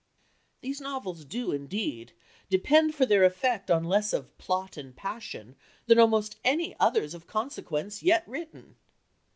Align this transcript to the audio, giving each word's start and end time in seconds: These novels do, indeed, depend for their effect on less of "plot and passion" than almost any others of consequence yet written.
These 0.61 0.81
novels 0.81 1.23
do, 1.25 1.51
indeed, 1.51 2.13
depend 2.49 2.95
for 2.95 3.05
their 3.05 3.23
effect 3.23 3.69
on 3.69 3.83
less 3.83 4.13
of 4.13 4.35
"plot 4.39 4.75
and 4.75 4.95
passion" 4.95 5.55
than 5.85 5.99
almost 5.99 6.39
any 6.43 6.75
others 6.79 7.13
of 7.13 7.27
consequence 7.27 8.01
yet 8.01 8.27
written. 8.27 8.77